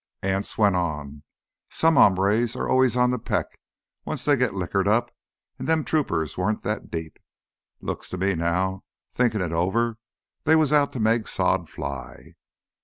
[0.23, 1.21] Anse went on.
[1.69, 3.59] "Some hombres are always on th' peck
[4.03, 5.11] once they get likkered up,
[5.59, 7.19] but them troopers weren't that deep.
[7.81, 8.83] Looks to me now,
[9.13, 9.99] thinkin' it over,
[10.43, 12.33] they was out to make sod fly.